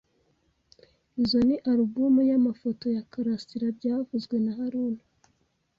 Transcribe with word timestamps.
Izoi 1.21 1.45
ni 1.47 1.57
alubumu 1.69 2.21
y'amafoto 2.29 2.85
ya 2.95 3.03
Karasira 3.11 3.67
byavuzwe 3.77 4.35
na 4.45 4.51
haruna 4.57 5.01